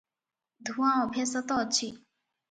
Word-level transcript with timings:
ଧୂଆଁ 0.69 0.93
ଅଭ୍ୟାସ 1.01 1.43
ତ 1.51 1.59
ଅଛି। 1.65 1.91